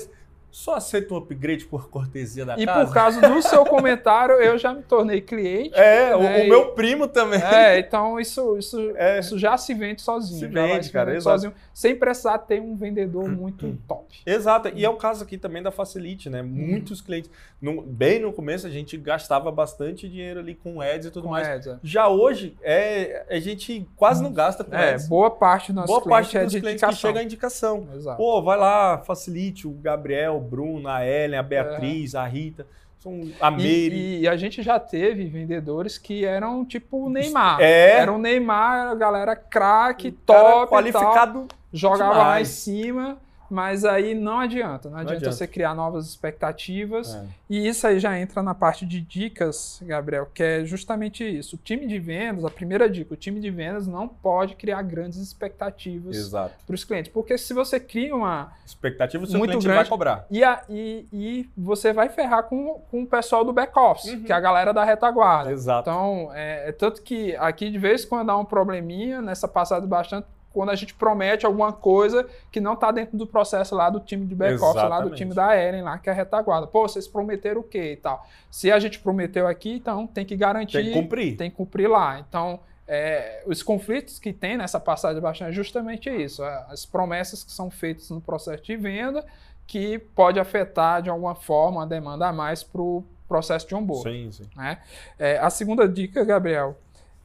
só 0.55 0.75
aceito 0.75 1.13
um 1.13 1.17
upgrade 1.17 1.65
por 1.65 1.89
cortesia 1.89 2.45
da 2.45 2.57
e 2.57 2.65
casa. 2.65 2.81
E 2.81 2.85
por 2.85 2.93
causa 2.93 3.19
do 3.19 3.41
seu 3.41 3.65
comentário, 3.67 4.35
eu 4.35 4.57
já 4.57 4.73
me 4.73 4.81
tornei 4.83 5.19
cliente. 5.19 5.75
É, 5.75 6.11
né? 6.11 6.15
o, 6.15 6.45
o, 6.45 6.47
meu 6.47 6.67
primo 6.71 7.09
também. 7.09 7.41
É, 7.43 7.77
então 7.77 8.17
isso, 8.17 8.57
isso, 8.57 8.93
é. 8.95 9.19
isso 9.19 9.37
já 9.37 9.57
se 9.57 9.73
vende 9.73 10.01
sozinho. 10.01 10.39
Se 10.39 10.47
vende, 10.47 10.89
cara, 10.91 11.11
vende 11.11 11.23
sozinho, 11.23 11.53
sem 11.73 11.93
precisar 11.93 12.37
ter 12.37 12.61
um 12.61 12.73
vendedor 12.73 13.27
muito 13.27 13.77
top. 13.85 14.21
Exato, 14.25 14.71
e 14.73 14.85
é 14.85 14.89
o 14.89 14.95
caso 14.95 15.25
aqui 15.25 15.37
também 15.37 15.61
da 15.61 15.71
Facilite, 15.71 16.29
né? 16.29 16.41
Muitos 16.41 17.01
clientes, 17.01 17.29
no, 17.61 17.81
bem 17.81 18.21
no 18.21 18.31
começo 18.31 18.65
a 18.65 18.69
gente 18.69 18.95
gastava 18.95 19.51
bastante 19.51 20.07
dinheiro 20.07 20.39
ali 20.39 20.55
com 20.55 20.79
ads 20.79 21.07
e 21.07 21.11
tudo 21.11 21.23
com 21.23 21.31
mais. 21.31 21.45
Ads, 21.49 21.67
é. 21.67 21.79
Já 21.83 22.07
hoje, 22.07 22.55
é, 22.63 23.25
a 23.29 23.39
gente 23.39 23.85
quase 23.97 24.23
não 24.23 24.31
gasta 24.31 24.63
com 24.63 24.73
é, 24.73 24.93
ads. 24.93 25.09
boa 25.09 25.31
parte 25.31 25.73
dos 25.73 25.85
boa 25.85 26.01
parte 26.01 26.39
dos 26.39 26.55
é 26.55 26.59
clientes 26.61 26.81
que 26.81 26.95
chega 26.95 27.19
a 27.19 27.23
indicação. 27.23 27.89
Exato. 27.93 28.15
Pô, 28.15 28.41
vai 28.41 28.57
lá, 28.57 28.99
Facilite, 28.99 29.67
o 29.67 29.71
Gabriel, 29.71 30.44
Bruno, 30.45 30.87
a 30.87 31.05
Ellen, 31.05 31.39
a 31.39 31.43
Beatriz, 31.43 32.13
é. 32.13 32.17
a 32.17 32.25
Rita. 32.25 32.65
São 32.99 33.21
a 33.39 33.51
Meire. 33.51 33.95
E, 33.95 34.21
e 34.21 34.27
a 34.27 34.35
gente 34.35 34.63
já 34.63 34.79
teve 34.79 35.25
vendedores 35.25 35.97
que 35.97 36.25
eram 36.25 36.65
tipo 36.65 37.05
o 37.05 37.09
Neymar. 37.09 37.59
É. 37.59 37.99
Era 37.99 38.11
o 38.11 38.17
Neymar, 38.17 38.87
a 38.87 38.95
galera 38.95 39.35
craque, 39.35 40.11
top, 40.11 40.39
e 40.39 40.43
tal, 40.43 40.67
qualificado. 40.67 41.47
jogava 41.71 42.13
lá 42.13 42.23
em 42.23 42.43
demais. 42.43 42.47
cima, 42.47 43.17
mas 43.49 43.85
aí 43.85 44.13
não 44.15 44.39
adianta. 44.39 44.89
Não 44.89 44.97
adianta, 44.97 45.17
adianta. 45.17 45.31
você 45.35 45.47
criar 45.47 45.73
novas 45.75 46.07
expectativas. 46.07 47.15
É. 47.15 47.23
E 47.49 47.67
isso 47.67 47.85
aí 47.85 47.99
já 47.99 48.17
entra 48.19 48.41
na 48.41 48.53
parte 48.55 48.85
de 48.85 48.99
dicas, 48.99 49.79
Gabriel, 49.83 50.27
que 50.33 50.41
é 50.43 50.65
justamente 50.65 51.23
isso. 51.23 51.55
O 51.55 51.59
time 51.59 51.85
de 51.85 51.99
vendas, 51.99 52.43
a 52.45 52.49
primeira 52.49 52.89
dica, 52.89 53.13
o 53.13 53.17
time 53.17 53.39
de 53.39 53.49
vendas 53.51 53.85
não 53.87 54.07
pode 54.07 54.55
criar 54.55 54.81
grandes 54.81 55.19
expectativas 55.19 56.29
para 56.29 56.73
os 56.73 56.83
clientes. 56.83 57.11
Porque 57.11 57.37
se 57.37 57.53
você 57.53 57.79
cria 57.79 58.15
uma. 58.15 58.51
Expectativa 58.65 59.23
o 59.23 59.27
seu 59.27 59.37
Muito 59.37 59.51
cliente 59.51 59.65
grande. 59.65 59.81
vai 59.81 59.89
cobrar. 59.89 60.25
E, 60.29 60.43
a- 60.43 60.63
e, 60.69 61.05
e 61.13 61.49
você 61.57 61.93
vai 61.93 62.09
ferrar 62.09 62.43
com, 62.43 62.81
com 62.89 63.03
o 63.03 63.07
pessoal 63.07 63.43
do 63.45 63.53
back-office, 63.53 64.11
Uhum. 64.11 64.23
que 64.23 64.31
é 64.31 64.35
a 64.35 64.39
galera 64.39 64.73
da 64.73 64.83
retaguarda. 64.83 65.51
Exato. 65.51 65.89
Então, 65.89 66.31
é, 66.33 66.69
é 66.69 66.71
tanto 66.71 67.01
que 67.01 67.35
aqui 67.35 67.69
de 67.69 67.77
vez 67.77 68.03
em 68.03 68.07
quando 68.07 68.27
dá 68.27 68.37
um 68.37 68.45
probleminha, 68.45 69.21
nessa 69.21 69.47
passada 69.47 69.85
bastante, 69.85 70.27
quando 70.55 70.69
a 70.69 70.75
gente 70.75 70.93
promete 70.93 71.45
alguma 71.45 71.73
coisa 71.73 72.25
que 72.49 72.61
não 72.61 72.75
está 72.75 72.89
dentro 72.89 73.17
do 73.17 73.27
processo 73.27 73.75
lá 73.75 73.89
do 73.89 73.99
time 73.99 74.25
de 74.25 74.33
back-office, 74.33 74.89
lá 74.89 75.01
do 75.01 75.09
time 75.09 75.35
da 75.35 75.53
Eren, 75.53 75.81
lá, 75.81 75.97
que 75.97 76.09
é 76.09 76.13
a 76.13 76.15
retaguarda. 76.15 76.65
Pô, 76.65 76.87
vocês 76.87 77.05
prometeram 77.09 77.59
o 77.59 77.63
quê 77.63 77.91
e 77.91 77.97
tal? 77.97 78.25
Se 78.49 78.71
a 78.71 78.79
gente 78.79 78.99
prometeu 78.99 79.45
aqui, 79.45 79.73
então 79.73 80.07
tem 80.07 80.25
que 80.25 80.37
garantir, 80.37 80.77
Tem 80.77 80.85
que 80.85 80.93
cumprir. 80.93 81.35
tem 81.35 81.51
que 81.51 81.57
cumprir 81.57 81.89
lá. 81.89 82.17
Então, 82.19 82.61
é, 82.87 83.43
os 83.45 83.61
conflitos 83.61 84.17
que 84.17 84.31
tem 84.31 84.55
nessa 84.55 84.79
passagem 84.79 85.21
bastante 85.21 85.49
é 85.49 85.51
justamente 85.51 86.09
isso. 86.09 86.41
é, 86.41 86.65
As 86.69 86.85
promessas 86.85 87.43
que 87.43 87.51
são 87.51 87.69
feitas 87.69 88.09
no 88.09 88.21
processo 88.21 88.63
de 88.63 88.77
venda 88.77 89.25
que 89.67 89.99
pode 89.99 90.39
afetar 90.39 91.01
de 91.01 91.09
alguma 91.09 91.35
forma 91.35 91.83
a 91.83 91.85
demanda 91.85 92.27
a 92.29 92.31
mais 92.31 92.63
para 92.63 92.81
o 92.81 93.03
processo 93.27 93.67
de 93.67 93.75
onboard. 93.75 94.09
Sim, 94.09 94.31
sim. 94.31 94.49
né? 94.55 94.77
É, 95.19 95.37
a 95.37 95.49
segunda 95.49 95.85
dica, 95.85 96.23
Gabriel, 96.23 96.77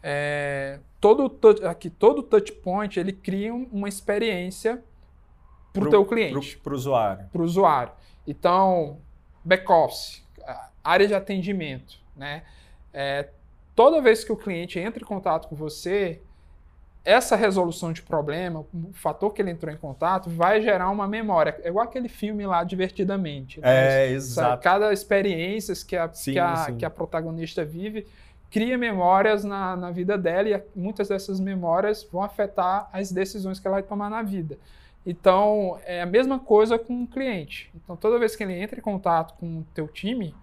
é 0.03 0.81
todo 1.01 1.33
aqui 1.67 1.89
todo 1.89 2.23
touch 2.23 2.53
point 2.53 2.99
ele 3.01 3.13
cria 3.13 3.53
um- 3.55 3.69
uma 3.73 3.89
experiência 3.89 4.83
para 5.73 5.85
o 5.85 5.91
teu 5.91 6.05
cliente, 6.05 6.33
Pro, 6.57 6.63
pro 6.65 6.75
usuário. 6.75 7.27
para 7.33 7.41
o 7.41 7.45
usuário. 7.45 7.93
Então, 8.27 8.99
back-office, 9.45 10.23
área 10.83 11.07
de 11.07 11.15
atendimento, 11.15 11.99
né? 12.17 12.43
É, 12.93 13.29
toda 13.75 14.01
vez 14.03 14.25
que 14.25 14.33
o 14.33 14.37
cliente 14.37 14.79
entra 14.79 15.03
em 15.03 15.07
contato 15.07 15.49
com 15.49 15.55
você, 15.57 16.21
essa 17.05 17.35
resolução 17.35 17.93
de 17.93 18.03
problema, 18.03 18.61
o 18.61 18.93
fator 18.93 19.33
que 19.33 19.41
ele 19.41 19.51
entrou 19.51 19.73
em 19.73 19.77
contato, 19.77 20.29
vai 20.29 20.61
gerar 20.61 20.91
uma 20.91 21.07
memória. 21.09 21.57
É 21.63 21.69
igual 21.69 21.85
aquele 21.85 22.09
filme 22.09 22.45
lá, 22.47 22.63
Divertidamente. 22.63 23.59
né? 23.61 24.07
É, 24.07 24.11
exato. 24.11 24.63
Cada 24.63 24.93
experiência 24.93 25.75
que 25.87 25.97
a, 25.97 26.13
Sim, 26.13 26.33
que, 26.33 26.39
a, 26.39 26.73
que 26.73 26.85
a 26.85 26.91
protagonista 26.91 27.65
vive 27.65 28.07
cria 28.51 28.77
memórias 28.77 29.45
na, 29.45 29.77
na 29.77 29.91
vida 29.91 30.19
dela 30.19 30.49
e 30.49 30.63
muitas 30.75 31.09
dessas 31.09 31.39
memórias 31.39 32.03
vão 32.11 32.23
afetar 32.23 32.89
as 32.93 33.13
decisões 33.13 33.61
que 33.61 33.67
ela 33.67 33.77
vai 33.77 33.83
tomar 33.83 34.11
na 34.11 34.23
vida. 34.23 34.59
Então, 35.07 35.79
é 35.85 36.03
a 36.03 36.07
mesma 36.07 36.39
coisa 36.39 36.79
com 36.79 37.05
o 37.05 37.07
cliente. 37.07 37.71
Então, 37.75 37.97
toda 37.97 38.19
vez 38.19 38.37
que 38.37 38.43
ele 38.43 38.55
entra 38.55 38.79
em 38.79 38.83
contato 38.83 39.35
com 39.39 39.61
o 39.61 39.67
teu 39.75 39.89
time, 39.89 40.35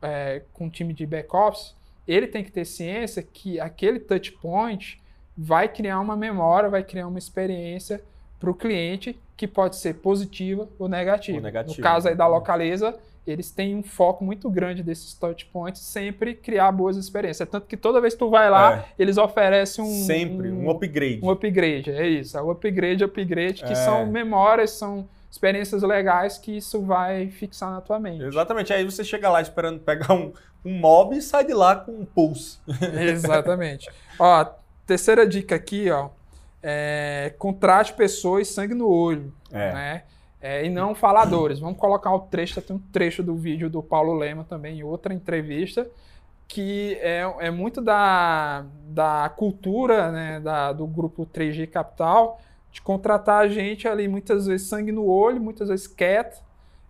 é, 0.00 0.42
com 0.52 0.66
o 0.66 0.70
time 0.70 0.92
de 0.92 1.06
back-office, 1.06 1.74
ele 2.06 2.26
tem 2.26 2.42
que 2.42 2.50
ter 2.50 2.64
ciência 2.64 3.22
que 3.22 3.60
aquele 3.60 4.00
touch 4.00 4.32
point 4.32 5.00
vai 5.36 5.68
criar 5.68 6.00
uma 6.00 6.16
memória, 6.16 6.68
vai 6.68 6.82
criar 6.82 7.06
uma 7.06 7.18
experiência 7.18 8.02
para 8.42 8.50
o 8.50 8.54
cliente 8.54 9.16
que 9.36 9.46
pode 9.46 9.76
ser 9.76 9.94
positiva 9.94 10.68
ou 10.78 10.88
negativa. 10.88 11.38
Ou 11.38 11.42
negativa. 11.44 11.76
No 11.76 11.82
caso 11.82 12.08
aí 12.08 12.14
da 12.16 12.26
Localiza, 12.26 12.92
eles 13.24 13.52
têm 13.52 13.76
um 13.76 13.84
foco 13.84 14.24
muito 14.24 14.50
grande 14.50 14.82
desses 14.82 15.14
touch 15.14 15.46
points, 15.46 15.80
sempre 15.80 16.34
criar 16.34 16.72
boas 16.72 16.96
experiências. 16.96 17.48
Tanto 17.48 17.68
que 17.68 17.76
toda 17.76 18.00
vez 18.00 18.14
que 18.14 18.18
tu 18.18 18.28
vai 18.30 18.50
lá, 18.50 18.78
É. 18.78 18.84
eles 18.98 19.16
oferecem 19.16 19.84
um 19.84 20.04
Sempre 20.04 20.50
um 20.50 20.68
upgrade. 20.68 21.20
um 21.22 21.30
upgrade, 21.30 21.90
é 21.92 22.08
isso. 22.08 22.36
É 22.36 22.42
o 22.42 22.50
upgrade, 22.50 23.04
upgrade, 23.04 23.62
que 23.64 23.72
É. 23.72 23.76
são 23.76 24.06
memórias, 24.06 24.72
são 24.72 25.08
experiências 25.30 25.82
legais 25.82 26.36
que 26.36 26.56
isso 26.56 26.82
vai 26.82 27.28
fixar 27.28 27.70
na 27.70 27.80
tua 27.80 28.00
mente. 28.00 28.24
Exatamente. 28.24 28.72
Aí 28.72 28.84
você 28.84 29.04
chega 29.04 29.30
lá 29.30 29.40
esperando 29.40 29.78
pegar 29.78 30.12
um, 30.14 30.32
um 30.64 30.78
mob 30.80 31.16
e 31.16 31.22
sai 31.22 31.44
de 31.46 31.54
lá 31.54 31.76
com 31.76 31.92
um 31.92 32.04
pulse. 32.04 32.58
Exatamente. 33.00 33.88
ó, 34.18 34.44
terceira 34.84 35.24
dica 35.26 35.54
aqui, 35.54 35.88
ó, 35.90 36.08
é 36.62 37.34
contrate 37.38 37.92
pessoas 37.94 38.48
sangue 38.48 38.74
no 38.74 38.88
olho, 38.88 39.32
É. 39.50 39.72
né? 39.72 40.02
É, 40.40 40.64
e 40.64 40.68
não 40.68 40.92
faladores. 40.94 41.60
Vamos 41.60 41.78
colocar 41.78 42.12
o 42.12 42.18
trecho, 42.20 42.60
tem 42.60 42.74
um 42.74 42.80
trecho 42.92 43.22
do 43.22 43.34
vídeo 43.36 43.70
do 43.70 43.80
Paulo 43.82 44.12
Lema 44.14 44.42
também, 44.42 44.78
em 44.80 44.82
outra 44.82 45.14
entrevista, 45.14 45.88
que 46.48 46.98
é, 47.00 47.22
é 47.38 47.50
muito 47.50 47.80
da, 47.80 48.64
da 48.88 49.32
cultura 49.36 50.10
né, 50.10 50.40
da, 50.40 50.72
do 50.72 50.86
grupo 50.86 51.24
3G 51.24 51.68
Capital, 51.68 52.40
de 52.72 52.82
contratar 52.82 53.44
a 53.44 53.48
gente 53.48 53.86
ali, 53.86 54.08
muitas 54.08 54.46
vezes 54.46 54.66
sangue 54.66 54.90
no 54.90 55.06
olho, 55.06 55.40
muitas 55.40 55.68
vezes 55.68 55.86
quieto, 55.86 56.42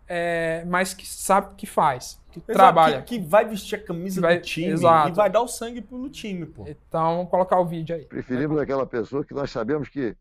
é, 0.09 0.64
mas 0.66 0.92
que 0.94 1.06
sabe 1.06 1.52
o 1.52 1.56
que 1.56 1.66
faz, 1.66 2.21
que 2.30 2.38
Exato, 2.38 2.52
trabalha. 2.52 3.02
Que, 3.02 3.18
que 3.18 3.25
vai 3.26 3.44
vestir 3.44 3.76
a 3.76 3.82
camisa 3.82 4.21
Vai- 4.21 4.38
do 4.38 4.42
time 4.44 4.68
exato. 4.68 5.09
e 5.09 5.12
vai 5.12 5.30
dar 5.30 5.40
o 5.42 5.49
sangue 5.49 5.80
pro 5.80 6.09
time, 6.11 6.47
pô. 6.47 6.64
Então, 6.66 7.16
vamos 7.16 7.30
colocar 7.30 7.59
o 7.61 7.66
vídeo 7.66 7.94
aí. 7.97 8.04
Preferimos 8.06 8.59
aquela 8.61 8.87
pessoa 8.87 9.25
que 9.25 9.35
nós 9.35 9.50
sabemos 9.50 9.88
que 9.88 10.16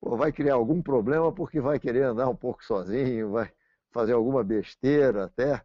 pô, 0.00 0.16
vai 0.16 0.32
criar 0.32 0.54
algum 0.54 0.82
problema 0.82 1.32
porque 1.32 1.60
vai 1.60 1.78
querer 1.78 2.04
andar 2.04 2.28
um 2.28 2.36
pouco 2.36 2.64
sozinho, 2.64 3.30
vai 3.32 3.50
fazer 3.90 4.12
alguma 4.12 4.42
besteira 4.42 5.24
até. 5.24 5.62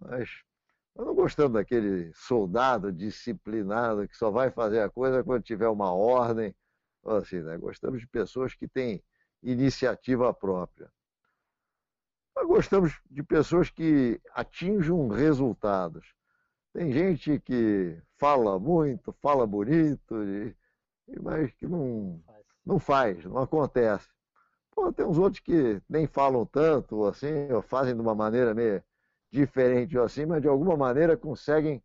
Mas 0.00 0.28
nós 0.94 1.06
não 1.06 1.14
gostamos 1.14 1.52
daquele 1.54 2.12
soldado 2.14 2.92
disciplinado 2.92 4.06
que 4.08 4.16
só 4.16 4.30
vai 4.30 4.50
fazer 4.50 4.80
a 4.80 4.88
coisa 4.90 5.22
quando 5.24 5.42
tiver 5.42 5.68
uma 5.68 5.92
ordem. 5.92 6.54
Assim, 7.04 7.40
né? 7.40 7.56
Gostamos 7.56 8.00
de 8.00 8.06
pessoas 8.06 8.54
que 8.54 8.66
têm 8.66 9.02
iniciativa 9.42 10.32
própria. 10.34 10.90
Nós 12.36 12.46
gostamos 12.46 13.00
de 13.10 13.22
pessoas 13.22 13.70
que 13.70 14.20
atinjam 14.34 15.08
resultados. 15.08 16.06
Tem 16.74 16.92
gente 16.92 17.40
que 17.40 18.00
fala 18.18 18.58
muito, 18.60 19.12
fala 19.22 19.46
bonito, 19.46 20.22
e- 20.24 20.56
mas 21.22 21.52
que 21.54 21.66
não, 21.66 22.22
não 22.66 22.78
faz, 22.78 23.24
não 23.24 23.38
acontece. 23.38 24.08
Pô, 24.72 24.92
tem 24.92 25.06
uns 25.06 25.18
outros 25.18 25.40
que 25.40 25.82
nem 25.88 26.06
falam 26.06 26.46
tanto, 26.46 27.04
assim, 27.06 27.52
ou 27.52 27.62
fazem 27.62 27.94
de 27.94 28.00
uma 28.02 28.14
maneira 28.14 28.54
meio 28.54 28.82
diferente, 29.32 29.98
ou 29.98 30.04
assim, 30.04 30.26
mas 30.26 30.42
de 30.42 30.48
alguma 30.48 30.76
maneira 30.76 31.16
conseguem 31.16 31.82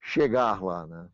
chegar 0.00 0.62
lá, 0.62 0.86
né? 0.86 1.08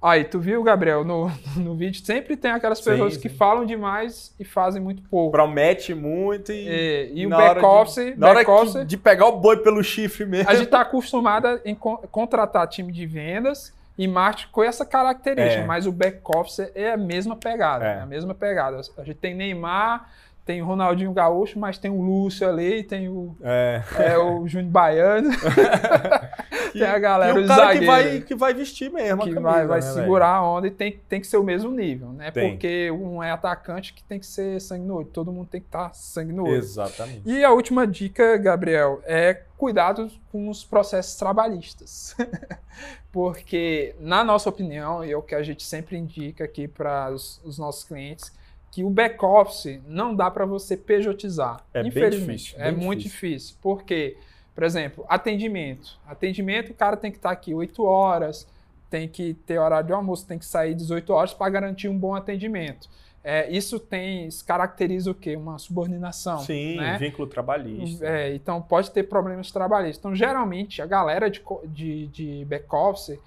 Aí, 0.00 0.22
tu 0.24 0.38
viu, 0.38 0.62
Gabriel, 0.62 1.04
no, 1.04 1.28
no 1.56 1.74
vídeo 1.74 2.04
sempre 2.04 2.36
tem 2.36 2.52
aquelas 2.52 2.78
Sim, 2.78 2.84
pessoas 2.92 3.14
sim. 3.14 3.20
que 3.20 3.28
falam 3.28 3.66
demais 3.66 4.32
e 4.38 4.44
fazem 4.44 4.80
muito 4.80 5.02
pouco. 5.02 5.32
Promete 5.32 5.92
muito 5.92 6.52
e. 6.52 6.68
E, 6.68 7.12
e 7.22 7.26
o 7.26 7.28
na 7.28 7.36
hora 7.38 7.54
back-office, 7.54 8.04
de- 8.04 8.16
Na 8.16 8.26
hora 8.28 8.34
back-office, 8.36 8.72
que- 8.74 8.84
de 8.84 8.96
pegar 8.96 9.26
o 9.26 9.40
boi 9.40 9.56
pelo 9.56 9.82
chifre 9.82 10.24
mesmo. 10.24 10.48
a 10.48 10.54
gente 10.54 10.68
tá 10.68 10.80
acostumado 10.82 11.60
em 11.64 11.74
con- 11.74 11.96
contratar 12.12 12.68
time 12.68 12.92
de 12.92 13.04
vendas 13.06 13.76
e 13.98 14.06
marketing 14.06 14.52
com 14.52 14.62
essa 14.62 14.86
característica, 14.86 15.62
É. 15.62 15.66
mas 15.66 15.84
o 15.84 15.90
back-office 15.90 16.70
é 16.76 16.92
a 16.92 16.96
mesma 16.96 17.34
pegada, 17.34 17.84
É. 17.84 17.96
é 17.96 18.00
a 18.00 18.06
mesma 18.06 18.32
pegada. 18.32 18.80
A 18.96 19.02
gente 19.02 19.16
tem 19.16 19.34
Neymar, 19.34 20.08
tem 20.48 20.62
o 20.62 20.64
Ronaldinho 20.64 21.12
Gaúcho, 21.12 21.58
mas 21.58 21.76
tem 21.76 21.90
o 21.90 22.00
Lúcio 22.00 22.48
ali, 22.48 22.82
tem 22.82 23.06
o, 23.06 23.36
É. 23.42 23.82
é, 23.98 24.16
o 24.16 24.48
Júnior 24.48 24.70
Baiano, 24.70 25.28
tem 26.72 26.84
a 26.84 26.98
galera, 26.98 27.38
e 27.38 27.44
o 27.44 27.46
cara 27.46 27.78
que 27.78 27.84
vai, 27.84 28.20
que 28.22 28.34
vai 28.34 28.54
vestir 28.54 28.90
mesmo. 28.90 29.24
que 29.24 29.34
camisa, 29.34 29.42
vai, 29.42 29.66
vai 29.66 29.80
né, 29.80 29.84
velho? 29.84 30.00
segurar 30.00 30.36
a 30.36 30.42
onda 30.42 30.66
e 30.66 30.70
tem, 30.70 30.98
tem 31.06 31.20
que 31.20 31.26
ser 31.26 31.36
o 31.36 31.44
mesmo 31.44 31.70
nível, 31.70 32.14
né? 32.14 32.30
Tem. 32.30 32.52
Porque 32.52 32.90
um 32.90 33.22
é 33.22 33.30
atacante 33.30 33.92
que 33.92 34.02
tem 34.02 34.18
que 34.18 34.24
ser 34.24 34.58
sangue 34.58 34.86
no 34.86 34.94
olho. 34.94 35.06
Todo 35.08 35.30
mundo 35.30 35.48
tem 35.50 35.60
que 35.60 35.66
estar 35.66 35.92
sangue 35.92 36.32
no 36.32 36.44
olho. 36.44 36.54
Exatamente. 36.54 37.20
E 37.26 37.44
a 37.44 37.52
última 37.52 37.86
dica, 37.86 38.38
Gabriel, 38.38 39.02
é 39.04 39.42
cuidado 39.58 40.10
com 40.32 40.48
os 40.48 40.64
processos 40.64 41.14
trabalhistas. 41.16 42.16
Porque, 43.12 43.94
na 44.00 44.24
nossa 44.24 44.48
opinião, 44.48 45.04
e 45.04 45.12
é 45.12 45.16
o 45.16 45.20
que 45.20 45.34
a 45.34 45.42
gente 45.42 45.62
sempre 45.62 45.98
indica 45.98 46.44
aqui 46.44 46.66
para 46.66 47.10
os, 47.10 47.38
os 47.44 47.58
nossos 47.58 47.84
clientes, 47.84 48.32
que 48.70 48.84
o 48.84 48.90
back-office 48.90 49.80
não 49.86 50.14
dá 50.14 50.30
para 50.30 50.44
você 50.44 50.76
pejotizar. 50.76 51.64
É 51.72 51.80
infelizmente. 51.80 52.38
difícil, 52.38 52.60
é 52.60 52.72
bem 52.72 52.84
muito 52.84 53.02
difícil. 53.02 53.28
difícil. 53.30 53.56
Por 53.60 53.82
quê? 53.82 54.16
Por 54.54 54.64
exemplo, 54.64 55.04
atendimento. 55.08 55.98
Atendimento, 56.06 56.70
o 56.70 56.74
cara 56.74 56.96
tem 56.96 57.10
que 57.10 57.18
estar 57.18 57.30
aqui 57.30 57.54
8 57.54 57.82
horas, 57.84 58.46
tem 58.90 59.08
que 59.08 59.34
ter 59.34 59.58
horário 59.58 59.86
de 59.86 59.92
almoço, 59.92 60.26
tem 60.26 60.38
que 60.38 60.46
sair 60.46 60.74
18 60.74 61.12
horas 61.12 61.34
para 61.34 61.48
garantir 61.50 61.88
um 61.88 61.96
bom 61.96 62.14
atendimento. 62.14 62.88
É, 63.22 63.50
isso 63.50 63.78
tem, 63.78 64.26
isso 64.26 64.44
caracteriza 64.44 65.10
o 65.10 65.14
quê? 65.14 65.36
Uma 65.36 65.58
subordinação. 65.58 66.38
Sim, 66.38 66.76
né? 66.76 66.96
vínculo 66.98 67.28
trabalhista. 67.28 68.06
É, 68.06 68.34
então 68.34 68.62
pode 68.62 68.90
ter 68.90 69.02
problemas 69.02 69.50
trabalhistas. 69.50 69.98
Então, 69.98 70.14
geralmente, 70.14 70.80
a 70.80 70.86
galera 70.86 71.30
de, 71.30 71.42
de, 71.66 72.06
de 72.06 72.44
back-office, 72.46 73.18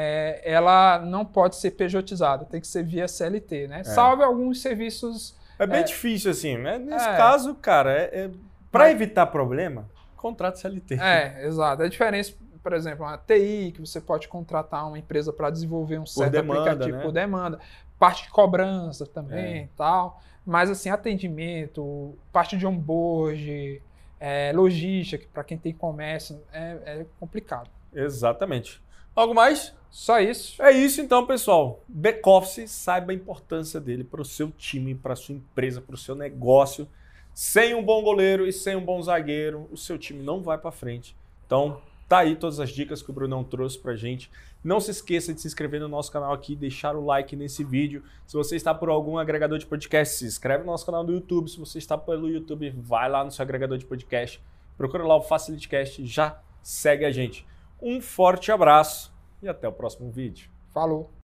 é, 0.00 0.40
ela 0.44 1.00
não 1.00 1.24
pode 1.24 1.56
ser 1.56 1.72
pejotizada, 1.72 2.44
tem 2.44 2.60
que 2.60 2.68
ser 2.68 2.84
via 2.84 3.08
CLT, 3.08 3.66
né? 3.66 3.82
Salve 3.82 4.22
alguns 4.22 4.60
serviços. 4.62 5.36
É 5.58 5.66
bem 5.66 5.80
É. 5.80 5.82
difícil, 5.82 6.30
assim. 6.30 6.56
né? 6.56 6.78
Nesse 6.78 7.08
É. 7.08 7.16
caso, 7.16 7.52
cara, 7.56 7.90
é, 7.92 8.26
é... 8.26 8.30
para 8.70 8.92
evitar 8.92 9.26
problema, 9.26 9.90
contrato 10.16 10.60
CLT. 10.60 10.94
É, 11.00 11.44
exato. 11.44 11.82
A 11.82 11.88
diferença, 11.88 12.32
por 12.62 12.72
exemplo, 12.74 13.04
uma 13.04 13.18
TI, 13.18 13.72
que 13.74 13.80
você 13.80 14.00
pode 14.00 14.28
contratar 14.28 14.86
uma 14.86 14.96
empresa 15.00 15.32
para 15.32 15.50
desenvolver 15.50 15.98
um 15.98 16.06
certo 16.06 16.30
demanda, 16.30 16.60
aplicativo 16.60 16.96
né? 16.98 17.02
por 17.02 17.10
demanda, 17.10 17.58
parte 17.98 18.22
de 18.22 18.30
cobrança 18.30 19.04
também 19.04 19.62
É. 19.64 19.68
tal. 19.76 20.22
Mas 20.46 20.70
assim, 20.70 20.90
atendimento, 20.90 22.16
parte 22.32 22.56
de 22.56 22.64
onboard, 22.64 23.82
é, 24.20 24.52
logística, 24.54 25.26
para 25.34 25.42
quem 25.42 25.58
tem 25.58 25.72
comércio, 25.72 26.40
é, 26.52 26.76
é 26.86 27.06
complicado. 27.18 27.68
Exatamente. 27.92 28.80
Algo 29.14 29.34
mais? 29.34 29.74
Só 29.90 30.20
isso. 30.20 30.62
É 30.62 30.70
isso 30.70 31.00
então, 31.00 31.26
pessoal. 31.26 31.82
Back-office, 31.88 32.70
saiba 32.70 33.12
a 33.12 33.14
importância 33.14 33.80
dele 33.80 34.04
para 34.04 34.20
o 34.20 34.24
seu 34.24 34.50
time, 34.50 34.94
para 34.94 35.14
a 35.14 35.16
sua 35.16 35.34
empresa, 35.34 35.80
para 35.80 35.94
o 35.94 35.98
seu 35.98 36.14
negócio. 36.14 36.88
Sem 37.34 37.74
um 37.74 37.82
bom 37.82 38.02
goleiro 38.02 38.46
e 38.46 38.52
sem 38.52 38.76
um 38.76 38.84
bom 38.84 39.00
zagueiro, 39.00 39.68
o 39.70 39.76
seu 39.76 39.96
time 39.96 40.22
não 40.22 40.42
vai 40.42 40.58
para 40.58 40.72
frente. 40.72 41.16
Então, 41.46 41.80
tá 42.08 42.18
aí 42.18 42.36
todas 42.36 42.58
as 42.58 42.70
dicas 42.70 43.00
que 43.00 43.10
o 43.10 43.12
Brunão 43.12 43.44
trouxe 43.44 43.78
pra 43.78 43.94
gente. 43.94 44.30
Não 44.62 44.80
se 44.80 44.90
esqueça 44.90 45.32
de 45.32 45.40
se 45.40 45.46
inscrever 45.46 45.80
no 45.80 45.88
nosso 45.88 46.10
canal 46.10 46.32
aqui, 46.32 46.56
deixar 46.56 46.96
o 46.96 47.04
like 47.04 47.36
nesse 47.36 47.62
vídeo. 47.62 48.02
Se 48.26 48.36
você 48.36 48.56
está 48.56 48.74
por 48.74 48.88
algum 48.88 49.16
agregador 49.16 49.56
de 49.56 49.66
podcast, 49.66 50.16
se 50.16 50.26
inscreve 50.26 50.64
no 50.64 50.72
nosso 50.72 50.84
canal 50.84 51.04
do 51.04 51.12
YouTube. 51.12 51.48
Se 51.48 51.58
você 51.58 51.78
está 51.78 51.96
pelo 51.96 52.28
YouTube, 52.28 52.74
vai 52.76 53.08
lá 53.08 53.24
no 53.24 53.30
seu 53.30 53.42
agregador 53.42 53.78
de 53.78 53.86
podcast. 53.86 54.42
Procura 54.76 55.04
lá 55.04 55.16
o 55.16 55.22
FacilityCast, 55.22 56.04
já 56.04 56.40
segue 56.60 57.04
a 57.04 57.10
gente. 57.10 57.46
Um 57.80 58.00
forte 58.00 58.50
abraço 58.50 59.14
e 59.42 59.48
até 59.48 59.68
o 59.68 59.72
próximo 59.72 60.10
vídeo. 60.10 60.50
Falou. 60.72 61.10